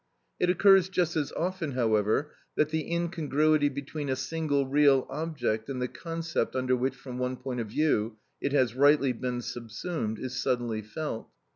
It 0.39 0.49
occurs 0.49 0.89
just 0.89 1.15
as 1.15 1.31
often, 1.33 1.73
however, 1.73 2.31
that 2.55 2.69
the 2.69 2.91
incongruity 2.91 3.69
between 3.69 4.09
a 4.09 4.15
single 4.15 4.65
real 4.65 5.05
object 5.11 5.69
and 5.69 5.79
the 5.79 5.87
concept 5.87 6.55
under 6.55 6.75
which, 6.75 6.95
from 6.95 7.19
one 7.19 7.35
point 7.37 7.59
of 7.59 7.67
view, 7.67 8.17
it 8.41 8.51
has 8.51 8.73
rightly 8.73 9.13
been 9.13 9.41
subsumed, 9.43 10.17
is 10.17 10.41
suddenly 10.41 10.81
felt. 10.81 11.27